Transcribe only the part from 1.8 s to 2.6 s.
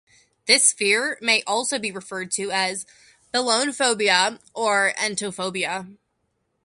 referred to